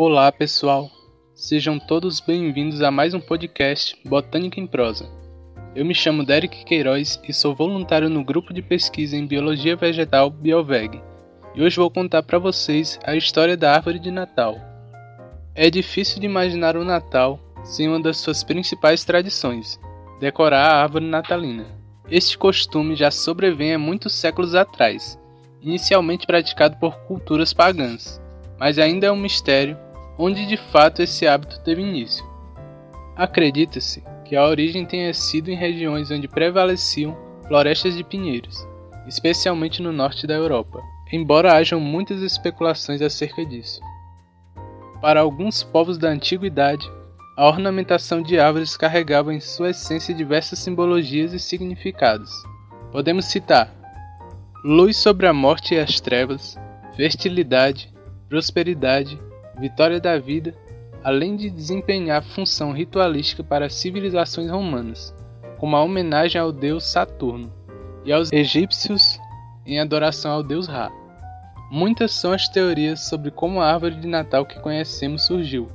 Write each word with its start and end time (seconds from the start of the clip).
Olá, 0.00 0.30
pessoal. 0.30 0.88
Sejam 1.34 1.76
todos 1.76 2.20
bem-vindos 2.20 2.82
a 2.82 2.88
mais 2.88 3.14
um 3.14 3.20
podcast 3.20 4.00
Botânica 4.04 4.60
em 4.60 4.64
Prosa. 4.64 5.10
Eu 5.74 5.84
me 5.84 5.92
chamo 5.92 6.24
Derek 6.24 6.64
Queiroz 6.64 7.20
e 7.28 7.32
sou 7.32 7.52
voluntário 7.52 8.08
no 8.08 8.22
grupo 8.22 8.54
de 8.54 8.62
pesquisa 8.62 9.16
em 9.16 9.26
Biologia 9.26 9.74
Vegetal 9.74 10.30
Bioveg. 10.30 11.02
E 11.52 11.60
hoje 11.60 11.74
vou 11.74 11.90
contar 11.90 12.22
para 12.22 12.38
vocês 12.38 12.96
a 13.02 13.16
história 13.16 13.56
da 13.56 13.72
árvore 13.72 13.98
de 13.98 14.12
Natal. 14.12 14.56
É 15.52 15.68
difícil 15.68 16.20
de 16.20 16.26
imaginar 16.26 16.76
o 16.76 16.84
Natal 16.84 17.40
sem 17.64 17.88
uma 17.88 18.00
das 18.00 18.18
suas 18.18 18.44
principais 18.44 19.04
tradições, 19.04 19.80
decorar 20.20 20.64
a 20.64 20.80
árvore 20.80 21.06
natalina. 21.06 21.66
Este 22.08 22.38
costume 22.38 22.94
já 22.94 23.10
sobrevém 23.10 23.74
há 23.74 23.78
muitos 23.80 24.14
séculos 24.14 24.54
atrás, 24.54 25.18
inicialmente 25.60 26.24
praticado 26.24 26.76
por 26.76 26.96
culturas 27.00 27.52
pagãs, 27.52 28.22
mas 28.60 28.78
ainda 28.78 29.08
é 29.08 29.10
um 29.10 29.16
mistério 29.16 29.76
onde 30.18 30.44
de 30.46 30.56
fato 30.56 31.00
esse 31.00 31.26
hábito 31.26 31.60
teve 31.60 31.80
início. 31.80 32.24
Acredita-se 33.16 34.02
que 34.24 34.34
a 34.36 34.44
origem 34.44 34.84
tenha 34.84 35.14
sido 35.14 35.50
em 35.50 35.56
regiões 35.56 36.10
onde 36.10 36.26
prevaleciam 36.26 37.16
florestas 37.46 37.96
de 37.96 38.04
pinheiros, 38.04 38.66
especialmente 39.06 39.80
no 39.80 39.92
norte 39.92 40.26
da 40.26 40.34
Europa, 40.34 40.82
embora 41.12 41.54
hajam 41.54 41.80
muitas 41.80 42.20
especulações 42.20 43.00
acerca 43.00 43.44
disso. 43.46 43.80
Para 45.00 45.20
alguns 45.20 45.62
povos 45.62 45.96
da 45.96 46.08
antiguidade, 46.08 46.86
a 47.36 47.46
ornamentação 47.46 48.20
de 48.20 48.38
árvores 48.38 48.76
carregava 48.76 49.32
em 49.32 49.38
sua 49.38 49.70
essência 49.70 50.12
diversas 50.12 50.58
simbologias 50.58 51.32
e 51.32 51.38
significados. 51.38 52.30
Podemos 52.90 53.26
citar 53.26 53.72
luz 54.64 54.96
sobre 54.96 55.26
a 55.26 55.32
morte 55.32 55.74
e 55.74 55.78
as 55.78 56.00
trevas, 56.00 56.58
fertilidade, 56.96 57.94
prosperidade, 58.28 59.18
vitória 59.58 60.00
da 60.00 60.18
vida 60.18 60.54
além 61.02 61.36
de 61.36 61.50
desempenhar 61.50 62.22
função 62.22 62.72
ritualística 62.72 63.42
para 63.42 63.66
as 63.66 63.74
civilizações 63.74 64.50
romanas, 64.50 65.14
como 65.58 65.76
a 65.76 65.82
homenagem 65.82 66.40
ao 66.40 66.52
deus 66.52 66.84
Saturno, 66.84 67.52
e 68.04 68.12
aos 68.12 68.32
egípcios 68.32 69.18
em 69.66 69.78
adoração 69.78 70.32
ao 70.32 70.42
deus 70.42 70.66
Ra. 70.66 70.90
Muitas 71.70 72.12
são 72.12 72.32
as 72.32 72.48
teorias 72.48 73.08
sobre 73.08 73.30
como 73.30 73.60
a 73.60 73.72
árvore 73.72 73.96
de 73.96 74.06
Natal 74.06 74.46
que 74.46 74.60
conhecemos 74.60 75.26
surgiu, 75.26 75.68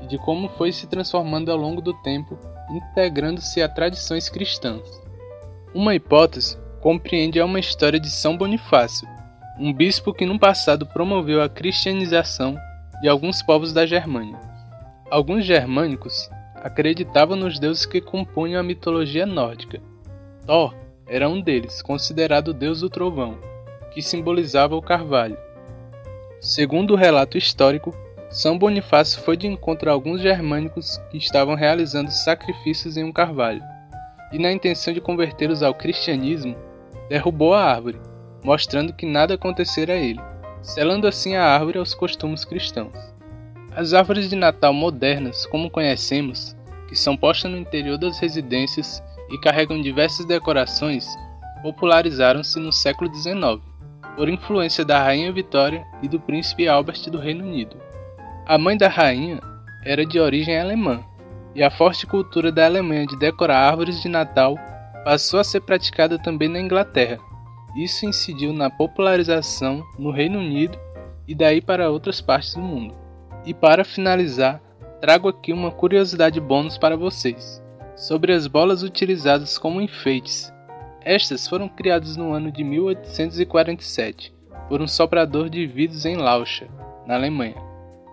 e 0.00 0.06
de 0.06 0.18
como 0.18 0.48
foi 0.50 0.72
se 0.72 0.86
transformando 0.86 1.50
ao 1.50 1.58
longo 1.58 1.80
do 1.80 1.92
tempo, 2.02 2.38
integrando-se 2.70 3.60
a 3.60 3.68
tradições 3.68 4.28
cristãs. 4.28 4.82
Uma 5.74 5.94
hipótese 5.94 6.56
compreende 6.80 7.40
a 7.40 7.44
uma 7.44 7.60
história 7.60 7.98
de 7.98 8.10
São 8.10 8.36
Bonifácio, 8.36 9.08
um 9.58 9.72
bispo 9.72 10.12
que 10.12 10.24
no 10.24 10.38
passado 10.38 10.86
promoveu 10.86 11.42
a 11.42 11.48
cristianização 11.48 12.56
de 13.02 13.08
alguns 13.08 13.42
povos 13.42 13.72
da 13.72 13.84
Germânia. 13.84 14.38
Alguns 15.10 15.44
germânicos 15.44 16.30
acreditavam 16.54 17.36
nos 17.36 17.58
deuses 17.58 17.84
que 17.84 18.00
compunham 18.00 18.60
a 18.60 18.62
mitologia 18.62 19.26
nórdica. 19.26 19.80
Thor 20.46 20.72
era 21.08 21.28
um 21.28 21.40
deles, 21.40 21.82
considerado 21.82 22.48
o 22.48 22.54
deus 22.54 22.80
do 22.80 22.88
trovão, 22.88 23.36
que 23.90 24.00
simbolizava 24.00 24.76
o 24.76 24.80
carvalho. 24.80 25.36
Segundo 26.40 26.92
o 26.92 26.96
relato 26.96 27.36
histórico, 27.36 27.92
São 28.30 28.56
Bonifácio 28.56 29.20
foi 29.20 29.36
de 29.36 29.48
encontro 29.48 29.90
a 29.90 29.92
alguns 29.92 30.20
germânicos 30.20 30.98
que 31.10 31.18
estavam 31.18 31.56
realizando 31.56 32.10
sacrifícios 32.10 32.96
em 32.96 33.02
um 33.02 33.12
carvalho, 33.12 33.62
e 34.32 34.38
na 34.38 34.52
intenção 34.52 34.94
de 34.94 35.00
convertê-los 35.00 35.62
ao 35.62 35.74
cristianismo, 35.74 36.56
derrubou 37.08 37.52
a 37.52 37.64
árvore, 37.64 38.00
mostrando 38.44 38.92
que 38.92 39.04
nada 39.04 39.34
acontecera 39.34 39.94
a 39.94 39.96
ele, 39.96 40.20
selando 40.62 41.06
assim 41.06 41.34
a 41.34 41.44
árvore 41.44 41.78
aos 41.78 41.94
costumes 41.94 42.44
cristãos. 42.44 42.96
As 43.74 43.92
árvores 43.92 44.30
de 44.30 44.36
Natal 44.36 44.72
modernas, 44.72 45.44
como 45.46 45.70
conhecemos, 45.70 46.56
que 46.88 46.94
são 46.94 47.16
postas 47.16 47.50
no 47.50 47.56
interior 47.56 47.98
das 47.98 48.18
residências 48.18 49.02
e 49.30 49.38
carregam 49.38 49.80
diversas 49.80 50.26
decorações, 50.26 51.06
popularizaram-se 51.62 52.58
no 52.58 52.72
século 52.72 53.12
XIX, 53.14 53.60
por 54.16 54.28
influência 54.28 54.84
da 54.84 55.02
Rainha 55.02 55.32
Vitória 55.32 55.84
e 56.02 56.08
do 56.08 56.20
Príncipe 56.20 56.68
Albert 56.68 57.10
do 57.10 57.18
Reino 57.18 57.44
Unido. 57.44 57.76
A 58.46 58.58
mãe 58.58 58.76
da 58.76 58.88
rainha 58.88 59.40
era 59.84 60.04
de 60.04 60.20
origem 60.20 60.58
alemã, 60.58 61.02
e 61.54 61.62
a 61.62 61.70
forte 61.70 62.06
cultura 62.06 62.50
da 62.50 62.64
Alemanha 62.64 63.06
de 63.06 63.18
decorar 63.18 63.58
árvores 63.58 64.00
de 64.00 64.08
Natal 64.08 64.56
passou 65.04 65.40
a 65.40 65.44
ser 65.44 65.60
praticada 65.60 66.18
também 66.18 66.48
na 66.48 66.60
Inglaterra. 66.60 67.18
Isso 67.76 68.04
incidiu 68.04 68.52
na 68.52 68.68
popularização 68.68 69.82
no 69.98 70.10
Reino 70.10 70.38
Unido 70.38 70.78
e 71.26 71.34
daí 71.34 71.60
para 71.60 71.90
outras 71.90 72.20
partes 72.20 72.54
do 72.54 72.60
mundo. 72.60 72.94
E 73.44 73.54
para 73.54 73.84
finalizar, 73.84 74.60
trago 75.00 75.28
aqui 75.28 75.52
uma 75.52 75.70
curiosidade 75.70 76.40
bônus 76.40 76.76
para 76.76 76.96
vocês, 76.96 77.62
sobre 77.96 78.32
as 78.32 78.46
bolas 78.46 78.82
utilizadas 78.82 79.56
como 79.58 79.80
enfeites. 79.80 80.52
Estas 81.00 81.48
foram 81.48 81.68
criadas 81.68 82.16
no 82.16 82.32
ano 82.32 82.52
de 82.52 82.62
1847 82.62 84.32
por 84.68 84.80
um 84.80 84.86
soprador 84.86 85.50
de 85.50 85.66
vidros 85.66 86.06
em 86.06 86.16
Lauscha, 86.16 86.68
na 87.06 87.14
Alemanha. 87.14 87.56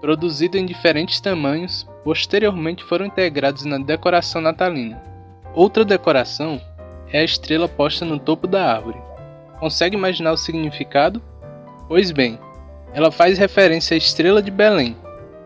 Produzido 0.02 0.58
em 0.58 0.66
diferentes 0.66 1.20
tamanhos, 1.20 1.88
posteriormente 2.04 2.84
foram 2.84 3.06
integrados 3.06 3.66
na 3.66 3.78
decoração 3.78 4.42
natalina. 4.42 5.02
Outra 5.54 5.86
decoração 5.86 6.60
é 7.12 7.20
a 7.20 7.24
estrela 7.24 7.68
posta 7.68 8.06
no 8.06 8.18
topo 8.18 8.48
da 8.48 8.74
árvore. 8.74 9.09
Consegue 9.60 9.98
imaginar 9.98 10.32
o 10.32 10.38
significado? 10.38 11.22
Pois 11.88 12.12
bem, 12.12 12.40
ela 12.94 13.12
faz 13.12 13.38
referência 13.38 13.94
à 13.94 13.98
estrela 13.98 14.42
de 14.42 14.50
Belém, 14.50 14.96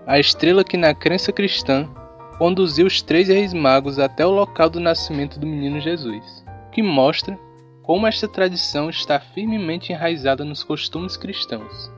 a 0.05 0.19
estrela 0.19 0.63
que 0.63 0.77
na 0.77 0.93
crença 0.93 1.31
cristã 1.31 1.89
conduziu 2.37 2.85
os 2.85 3.01
três 3.01 3.27
reis 3.27 3.53
magos 3.53 3.97
até 3.97 4.25
o 4.25 4.31
local 4.31 4.69
do 4.69 4.79
nascimento 4.79 5.39
do 5.39 5.47
menino 5.47 5.79
Jesus, 5.79 6.45
que 6.71 6.83
mostra 6.83 7.37
como 7.81 8.07
esta 8.07 8.27
tradição 8.27 8.89
está 8.89 9.19
firmemente 9.19 9.91
enraizada 9.91 10.45
nos 10.45 10.63
costumes 10.63 11.17
cristãos. 11.17 11.91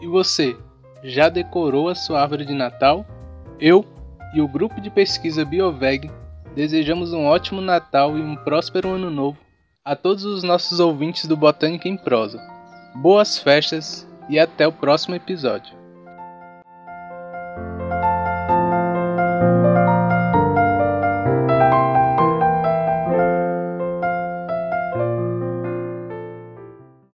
E 0.00 0.06
você, 0.06 0.56
já 1.02 1.28
decorou 1.28 1.88
a 1.88 1.94
sua 1.94 2.22
árvore 2.22 2.44
de 2.44 2.54
Natal? 2.54 3.04
Eu 3.58 3.84
e 4.34 4.40
o 4.40 4.48
grupo 4.48 4.80
de 4.80 4.88
pesquisa 4.88 5.44
BioVeg 5.44 6.10
desejamos 6.54 7.12
um 7.12 7.26
ótimo 7.26 7.60
Natal 7.60 8.16
e 8.16 8.20
um 8.20 8.36
próspero 8.36 8.90
Ano 8.90 9.10
Novo 9.10 9.49
a 9.90 9.96
todos 9.96 10.24
os 10.24 10.44
nossos 10.44 10.78
ouvintes 10.78 11.26
do 11.26 11.36
Botânica 11.36 11.88
em 11.88 11.96
Prosa. 11.96 12.40
Boas 12.94 13.36
festas 13.36 14.06
e 14.28 14.38
até 14.38 14.64
o 14.64 14.70
próximo 14.70 15.16
episódio. 15.16 15.79